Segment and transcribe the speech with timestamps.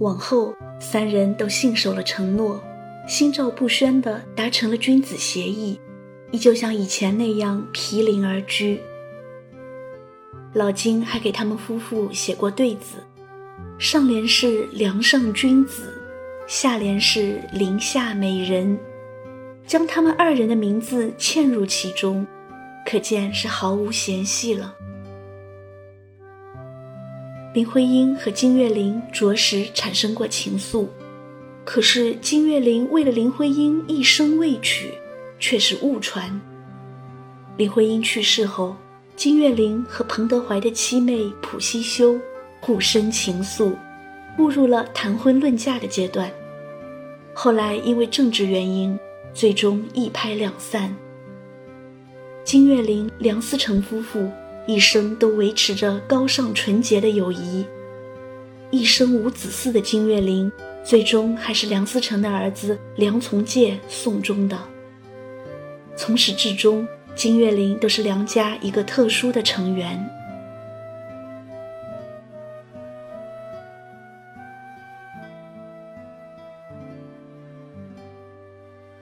[0.00, 2.62] 往后，三人都信守了承诺，
[3.08, 5.80] 心照不宣地达成了君子协议，
[6.30, 8.80] 依旧像以前那样毗邻而居。
[10.54, 13.02] 老金还给他们夫妇写过对子，
[13.78, 16.00] 上联是“梁上君子”，
[16.46, 18.78] 下联是“林下美人”，
[19.66, 22.26] 将他们二人的名字嵌入其中，
[22.86, 24.74] 可见是毫无嫌隙了。
[27.54, 30.86] 林徽因和金岳霖着实产生过情愫，
[31.64, 34.92] 可是金岳霖为了林徽因一生未娶，
[35.40, 36.40] 却是误传。
[37.56, 38.76] 林徽因去世后，
[39.16, 42.20] 金岳霖和彭德怀的妻妹普希修
[42.60, 43.72] 互生情愫，
[44.36, 46.30] 步入了谈婚论嫁的阶段。
[47.32, 48.96] 后来因为政治原因，
[49.32, 50.94] 最终一拍两散。
[52.44, 54.30] 金岳霖、梁思成夫妇。
[54.68, 57.64] 一生都维持着高尚纯洁的友谊。
[58.70, 60.52] 一生无子嗣的金岳霖，
[60.84, 64.58] 最终还是梁思成的儿子梁从诫送终的。
[65.96, 70.06] 从始至终，金岳霖都是梁家一个特殊的成员。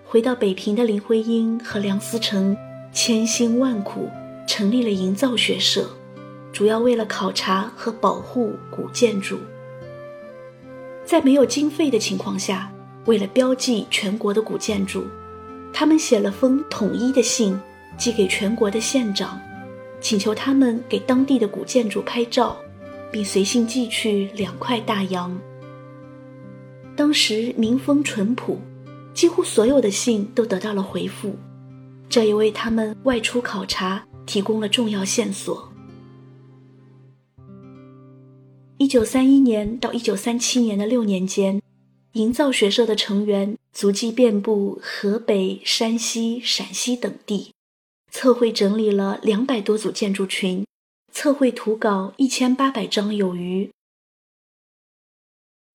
[0.05, 2.57] 回到北平的林徽因和梁思成，
[2.93, 4.09] 千辛万苦。
[4.57, 5.87] 成立了营造学社，
[6.51, 9.39] 主要为了考察和保护古建筑。
[11.05, 12.73] 在没有经费的情况下，
[13.05, 15.05] 为了标记全国的古建筑，
[15.75, 17.61] 他们写了封统一的信，
[17.99, 19.39] 寄给全国的县长，
[20.01, 22.57] 请求他们给当地的古建筑拍照，
[23.13, 25.39] 并随信寄去两块大洋。
[26.97, 28.59] 当时民风淳朴，
[29.13, 31.37] 几乎所有的信都得到了回复，
[32.09, 34.03] 这也为他们外出考察。
[34.27, 35.73] 提供了重要线索。
[38.79, 41.63] 一九三一年到一九三七年的六年间，
[42.13, 47.53] 营造学社的成员足迹遍布河北、山西、陕西等地，
[48.13, 50.67] 测绘整理了两百多组建筑群，
[51.11, 53.71] 测绘图稿一千八百张有余。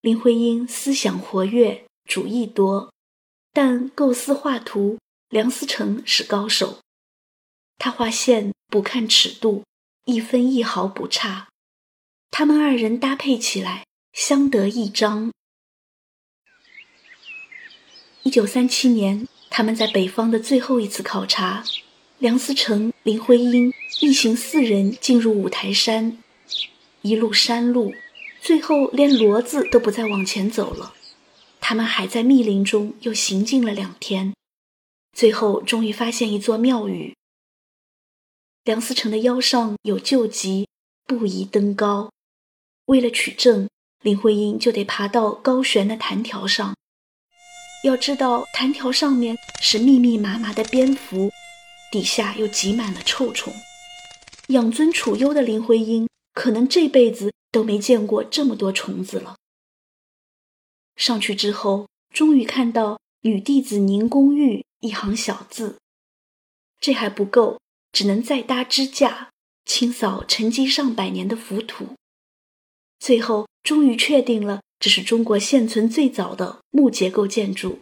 [0.00, 2.92] 林徽因思想活跃，主意多，
[3.52, 4.98] 但构思画图，
[5.30, 6.81] 梁思成是高手。
[7.78, 9.64] 他画线不看尺度，
[10.04, 11.48] 一分一毫不差，
[12.30, 15.32] 他们二人搭配起来相得益彰。
[18.22, 21.64] 一九三七年，他们在北方的最后一次考察，
[22.18, 26.18] 梁思成、林徽因一行四人进入五台山，
[27.00, 27.92] 一路山路，
[28.40, 30.94] 最后连骡子都不再往前走了。
[31.60, 34.34] 他们还在密林中又行进了两天，
[35.12, 37.14] 最后终于发现一座庙宇。
[38.64, 40.68] 梁思成的腰上有旧疾，
[41.04, 42.12] 不宜登高。
[42.84, 43.68] 为了取证，
[44.02, 46.76] 林徽因就得爬到高悬的弹条上。
[47.82, 51.28] 要知道，弹条上面是密密麻麻的蝙蝠，
[51.90, 53.52] 底下又挤满了臭虫。
[54.48, 59.34] 养尊处优的林徽因，可能这辈子都没见过这么多虫子了。
[60.94, 65.78] 上去之后，终于看到“女弟子宁公玉”一行小字。
[66.78, 67.58] 这还不够。
[67.92, 69.30] 只能再搭支架，
[69.64, 71.96] 清扫沉积上百年的浮土，
[72.98, 77.80] 最后终于确定了这是中国现存最早的木结构建筑。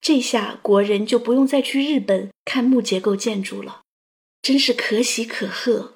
[0.00, 3.82] 这下国人就不用再去日本看木结构建筑了，
[4.42, 5.94] 真是可喜可贺。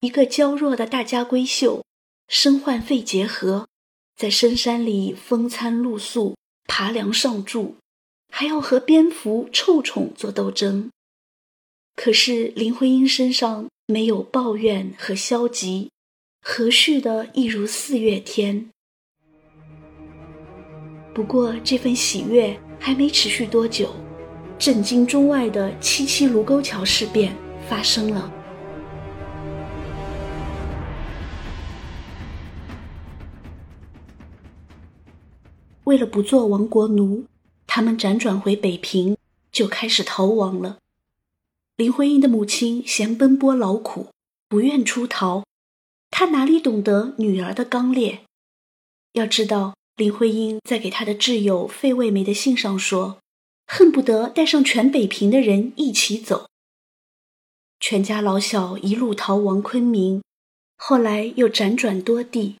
[0.00, 1.84] 一个娇弱的大家闺秀，
[2.28, 3.66] 身患肺结核，
[4.14, 6.36] 在深山里风餐露宿，
[6.68, 7.76] 爬梁上柱。
[8.40, 10.92] 还要和蝙蝠、臭虫做斗争，
[11.96, 15.90] 可是林徽因身上没有抱怨和消极，
[16.40, 18.70] 和煦的一如四月天。
[21.12, 23.92] 不过这份喜悦还没持续多久，
[24.56, 27.36] 震惊中外的七七卢沟桥事变
[27.68, 28.32] 发生了。
[35.82, 37.24] 为了不做亡国奴。
[37.78, 39.16] 他们辗转回北平，
[39.52, 40.78] 就开始逃亡了。
[41.76, 44.08] 林徽因的母亲嫌奔波劳苦，
[44.48, 45.44] 不愿出逃。
[46.10, 48.24] 她哪里懂得女儿的刚烈？
[49.12, 53.18] 要知道，林徽因在给她的挚友费慰梅的信上说
[53.68, 56.48] ：“恨不得带上全北平的人一起走。”
[57.78, 60.20] 全家老小一路逃亡昆明，
[60.76, 62.56] 后来又辗转多地，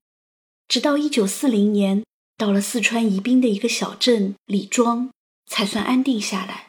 [0.68, 2.04] 直到一九四零年。
[2.38, 5.10] 到了四川宜宾的一个小镇李庄，
[5.50, 6.68] 才算安定下来。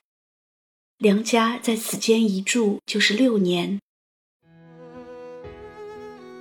[0.97, 3.79] 梁家在此间一住就是六年。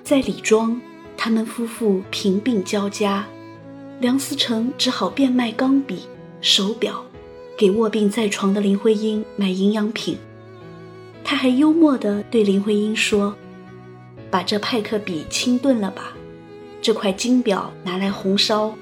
[0.02, 0.80] 在李庄，
[1.14, 3.28] 他们夫妇贫病交加，
[4.00, 6.08] 梁思成只好变卖钢笔、
[6.40, 7.04] 手表，
[7.58, 10.16] 给卧病在床的林徽因买营养品。
[11.22, 13.36] 他还幽默地对林徽因说
[14.32, 16.14] ：“把这派克笔清炖了吧，
[16.80, 18.74] 这块金表拿来红烧。”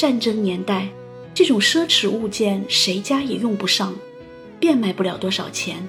[0.00, 0.88] 战争年代，
[1.34, 3.94] 这种奢侈物件谁家也用不上，
[4.58, 5.86] 变卖不了多少钱。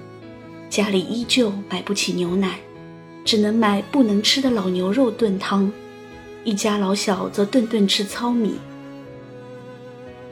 [0.69, 2.59] 家里依旧买不起牛奶，
[3.23, 5.71] 只能买不能吃的老牛肉炖汤，
[6.43, 8.55] 一家老小则顿顿吃糙米。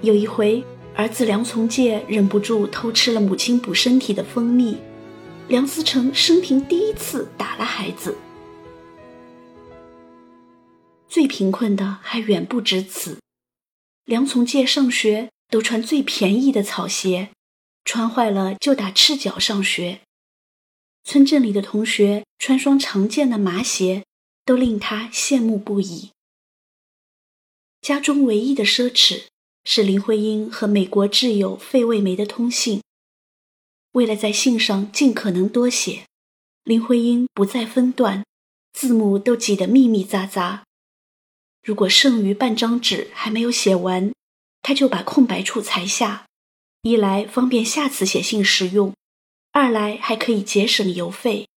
[0.01, 0.61] 有一回，
[0.93, 4.75] 儿子梁从诫忍不住偷吃了母亲补身体的蜂蜜，
[5.47, 8.17] 梁思成生平第一次打了孩子。
[11.07, 13.17] 最贫困的还远不止此，
[14.09, 17.29] 梁从诫上学都穿最便宜的草鞋，
[17.85, 20.01] 穿坏了就打赤脚上学。
[21.03, 24.03] 村镇里的同学穿双常见的麻鞋，
[24.43, 26.09] 都令他羡慕不已。
[27.81, 29.25] 家中唯一的奢侈
[29.63, 32.81] 是林徽因和美国挚友费慰梅的通信。
[33.91, 36.07] 为了在信上尽可能多写，
[36.63, 38.25] 林徽因不再分段，
[38.73, 40.61] 字幕都挤得密密匝匝。
[41.63, 44.13] 如果剩余半张纸还没有写完，
[44.61, 46.25] 他就把空白处裁下，
[46.81, 48.93] 一来方便下次写信时用。
[49.51, 51.47] 二来还可以节省邮费。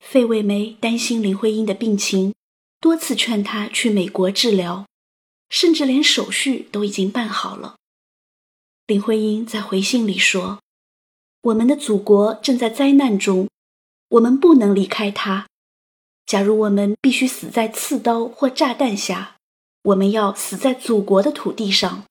[0.00, 2.34] 费慰梅担心林徽因的病情，
[2.80, 4.86] 多次劝她去美国治疗，
[5.48, 7.76] 甚至连手续都已经办好了。
[8.86, 10.60] 林徽因在回信里说
[11.42, 13.48] ：“我们的祖国正在灾难中，
[14.08, 15.46] 我们不能离开它。
[16.28, 19.36] 假如我们必须死在刺刀或炸弹下，
[19.80, 22.04] 我们要死在祖国的土地上。”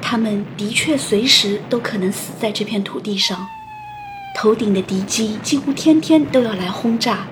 [0.00, 3.48] 他们的确随时都可能死在这片土地上，
[4.36, 7.26] 头顶的敌机几乎天天都要来轰炸，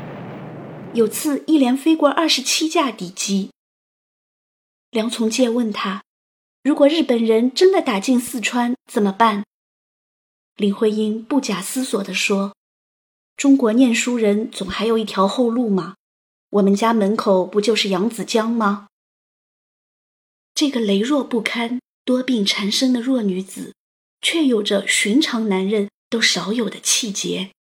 [0.92, 3.50] 有次一连飞过二十七架敌机。
[4.90, 6.02] 梁从诫问他
[6.64, 9.44] ：“如果日本人真的打进四川怎么办？”
[10.58, 12.56] 林徽因不假思索地说
[13.36, 15.96] ：“中国念书人总还有一条后路嘛，
[16.50, 18.88] 我们家门口不就是扬子江吗？”
[20.54, 21.80] 这个羸弱不堪。
[22.06, 23.72] 多病缠身的弱女子，
[24.20, 27.52] 却有着寻常男人都少有的气节。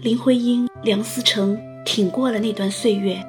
[0.00, 3.24] 林徽因、梁思成挺过了那段岁月，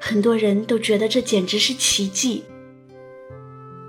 [0.00, 2.44] 很多人都觉得这简直是奇迹。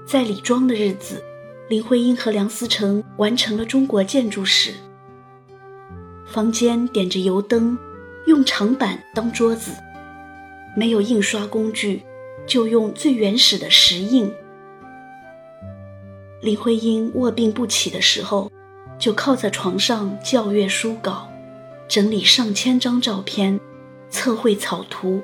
[0.05, 1.23] 在李庄的日子。
[1.69, 4.73] 林徽因和梁思成完成了中国建筑史。
[6.27, 7.77] 房间点着油灯，
[8.27, 9.71] 用长板当桌子，
[10.75, 12.03] 没有印刷工具，
[12.45, 14.29] 就用最原始的石印。
[16.41, 18.51] 林徽因卧病不起的时候，
[18.99, 21.31] 就靠在床上校阅书稿，
[21.87, 23.57] 整理上千张照片，
[24.11, 25.19] 测绘草图。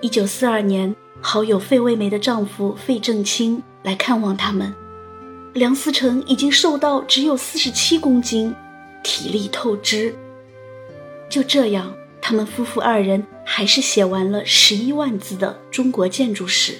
[0.00, 3.60] 一九四二年，好友费慰梅的丈夫费正清。
[3.84, 4.74] 来看望他们，
[5.54, 8.54] 梁思成已经瘦到只有四十七公斤，
[9.02, 10.14] 体力透支。
[11.30, 16.74] 就这样，他们夫妇二人还是写完了十一万字的中国建筑史。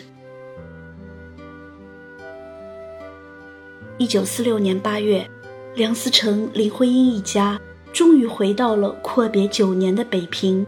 [3.97, 5.26] 一九四六年八月，
[5.75, 7.59] 梁思成、林徽因一家
[7.92, 10.66] 终于回到了阔别九年的北平。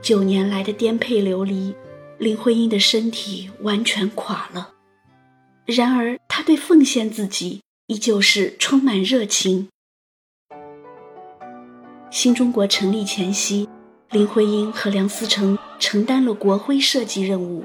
[0.00, 1.74] 九年来的颠沛流离，
[2.18, 4.74] 林徽因的身体完全垮了。
[5.64, 9.68] 然而，他对奉献自己依旧是充满热情。
[12.10, 13.68] 新中国成立前夕，
[14.10, 17.64] 林徽因和梁思成承担了国徽设计任务。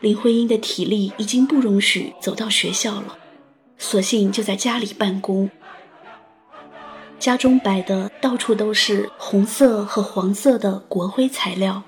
[0.00, 3.16] 林徽因的体力已经不容许走到学校了，
[3.78, 5.48] 索性就在家里办公。
[7.18, 11.82] 家中摆的到处都是红色和黄色的国徽材料，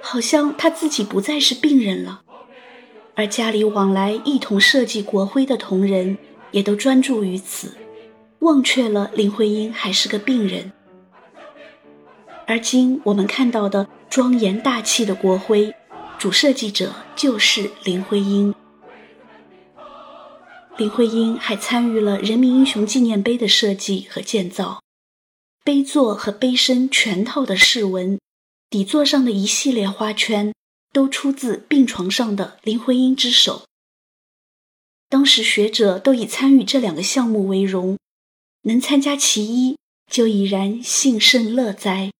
[0.00, 2.22] 好像他自己不再是病人了。
[3.14, 6.18] 而家里往来一同设计国徽的同仁，
[6.50, 7.76] 也都专注于此，
[8.40, 10.72] 忘却了林徽因还是个病人。
[12.46, 15.74] 而今我们看到的庄严大气的国徽，
[16.18, 18.54] 主设计者就是林徽因。
[20.78, 24.82] 林徽因还参与了人民英雄纪念碑的设计和建造，
[25.64, 28.18] 碑座和碑身全套的饰纹，
[28.68, 30.52] 底座上的一系列花圈。
[30.92, 33.66] 都出自病床上的林徽因之手。
[35.10, 37.98] 当时学者都以参与这两个项目为荣，
[38.62, 39.76] 能参加其一
[40.10, 42.10] 就已然幸甚乐哉。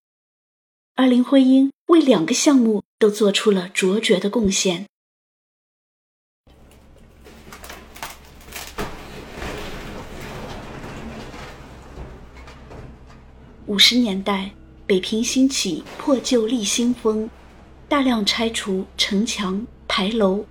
[0.94, 4.84] 而林徽因为两个项目都做出了卓绝的贡献。
[13.66, 14.52] 五十年代，
[14.86, 17.28] 北平兴起破旧立新风，
[17.88, 20.44] 大量拆除城墙牌楼。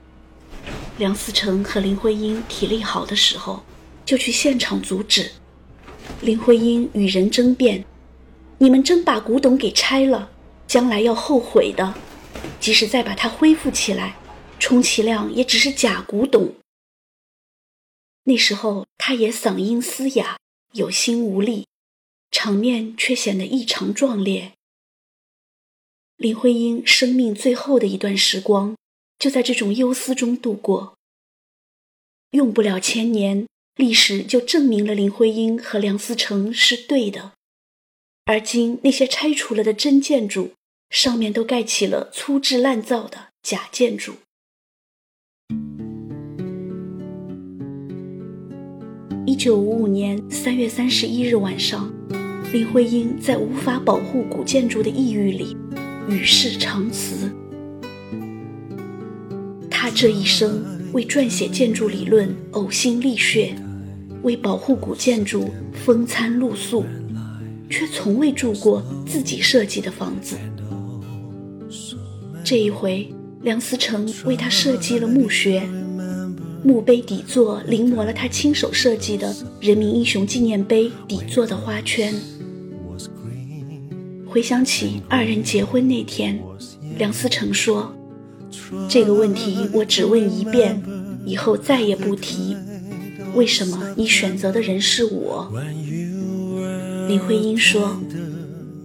[0.97, 3.63] 梁思成和林徽因体力好的时候，
[4.03, 5.31] 就去现场阻止。
[6.19, 7.85] 林徽因与人争辩
[8.59, 10.29] ：“你们真把古董给拆了，
[10.67, 11.93] 将来要后悔的。
[12.59, 14.17] 即使再把它恢复起来，
[14.59, 16.53] 充其量也只是假古董。”
[18.27, 20.37] 那时候，他也嗓音嘶哑，
[20.73, 21.65] 有心无力。
[22.37, 24.51] 场面却显得异常壮烈。
[26.17, 28.75] 林徽因生命最后的一段时光，
[29.17, 30.97] 就在这种忧思中度过。
[32.31, 37.31] 用不了千年，历史就证明了林徽因和梁思成是对的。
[38.25, 40.51] 而今那些拆除了的真建筑，
[40.89, 44.15] 上面都盖起了粗制滥造的假建筑。
[49.25, 51.93] 一九五五年三月三十一日晚上。
[52.55, 55.57] 林徽因在无法保护古建筑的抑郁里，
[56.07, 57.29] 与世长辞。
[59.69, 63.53] 她这一生为撰写建筑理论呕心沥血，
[64.23, 66.85] 为保护古建筑风餐露宿，
[67.69, 70.37] 却从未住过自己设计的房子。
[72.41, 73.05] 这一回，
[73.41, 75.61] 梁思成为他设计了墓穴，
[76.63, 82.13] 墓碑底座临摹了他亲手设计的人民英雄纪念碑底座的花圈。
[84.35, 86.37] 回想起二人结婚那天，
[86.97, 87.95] 梁思成说
[88.89, 90.83] ：“这个问题我只问一遍，
[91.25, 92.53] 以后再也不提。
[93.33, 95.49] 为什么你选择的人是我？”
[97.07, 97.97] 林徽因说：“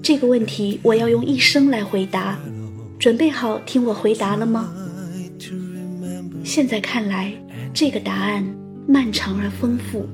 [0.01, 2.39] 这个问题我要用一生来回答，
[2.97, 4.73] 准备好听我回答了吗？”
[6.47, 7.35] 现在看来，
[7.75, 8.47] 这个答案
[8.87, 10.09] 漫长而丰富。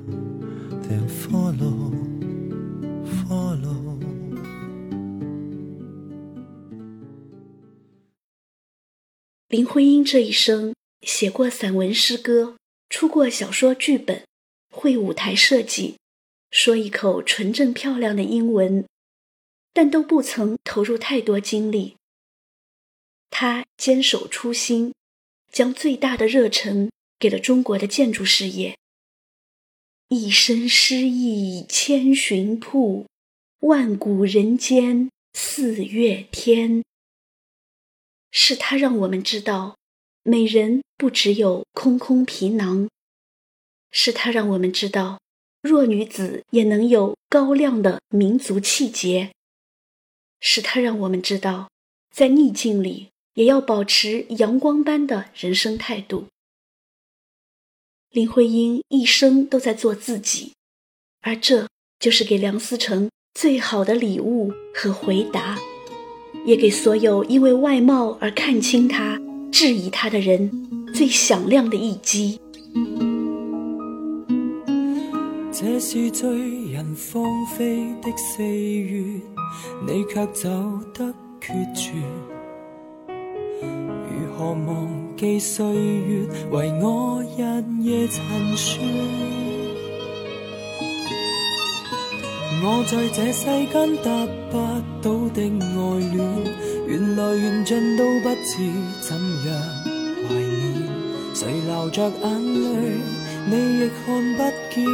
[9.48, 12.56] 林徽因这一生写过散文诗歌，
[12.88, 14.24] 出过小说剧本，
[14.72, 15.96] 会舞台设计，
[16.50, 18.84] 说一口纯正漂亮的英文，
[19.72, 21.94] 但都不曾投入太多精力。
[23.30, 24.92] 他坚守初心，
[25.52, 28.76] 将最大的热忱给了中国的建筑事业。
[30.08, 33.06] 一生诗意千寻瀑，
[33.60, 36.82] 万古人间四月天。
[38.38, 39.78] 是他让我们知道，
[40.22, 42.86] 美人不只有空空皮囊；
[43.90, 45.18] 是他让我们知道，
[45.62, 49.30] 弱女子也能有高亮的民族气节；
[50.38, 51.70] 是他让我们知道，
[52.14, 56.26] 在逆境里也要保持阳光般的人生态度。
[58.10, 60.52] 林徽因一生都在做自己，
[61.22, 61.66] 而这
[61.98, 65.58] 就是给梁思成最好的礼物和回答。
[66.46, 70.48] 也给所有因为外貌而看轻他、质疑他的人
[70.94, 72.40] 最响亮的一击。
[75.50, 76.28] 这是醉
[76.70, 79.02] 人芳菲的四月，
[79.86, 80.48] 你却走
[80.94, 81.92] 得决绝。
[83.08, 88.22] 如何忘记岁月为我日夜陈
[88.56, 88.80] 说？
[92.62, 94.56] 我在这世间得不
[95.02, 95.40] 到的，
[97.38, 99.16] 缘尽都不知怎
[99.46, 99.54] 样
[100.28, 100.88] 怀念。
[101.34, 102.22] 谁流着眼
[102.62, 102.66] 泪，
[103.50, 104.42] 你亦看不
[104.74, 104.84] 见。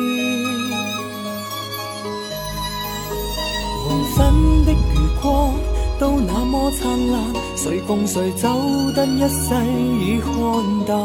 [3.84, 5.54] 黄昏的余光
[5.99, 6.80] 都那么灿
[7.11, 7.20] 烂，
[7.56, 8.49] 谁共谁走
[8.94, 9.54] 得一世
[10.00, 10.32] 已看
[10.87, 10.99] 淡。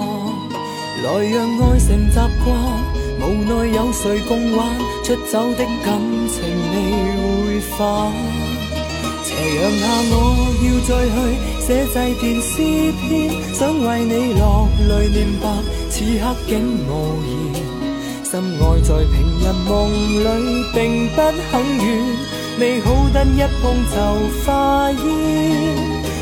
[1.03, 2.47] 来让爱成习惯。
[3.19, 4.65] 无奈有谁共挽，
[5.03, 6.35] 出走的感情
[6.71, 6.75] 未
[7.45, 8.46] 会返。
[9.37, 10.15] 斜阳下我
[10.65, 11.15] 要再去
[11.61, 12.49] 写祭奠诗
[13.03, 13.07] 篇，
[13.53, 15.45] 想为你落泪念白，
[15.91, 16.51] 此刻竟
[16.87, 16.89] 无
[17.21, 17.29] 言。
[18.23, 19.69] 心爱在平日梦
[20.23, 20.25] 里
[20.73, 21.87] 并不很远，
[22.57, 23.63] 美好得一碰
[23.93, 23.95] 就
[24.43, 24.95] 化烟。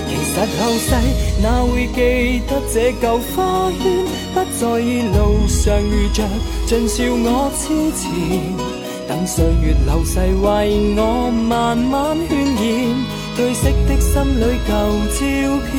[0.10, 0.86] 其实后世
[1.42, 1.98] 哪会记
[2.48, 3.82] 得这旧花圈？
[4.34, 6.22] 不在意路上遇着
[6.68, 7.64] 尽笑我痴
[7.96, 8.04] 缠，
[9.08, 12.18] 等岁月流逝为我慢慢，
[13.36, 14.72] 褪色的心里旧
[15.12, 15.76] 照片，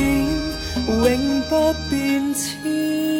[0.85, 3.16] 永不变迁。